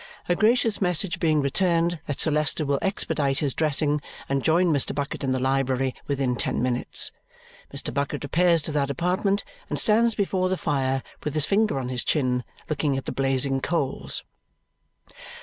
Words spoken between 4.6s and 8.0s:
Mr. Bucket in the library within ten minutes, Mr.